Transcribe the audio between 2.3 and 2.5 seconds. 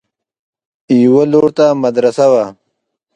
وه.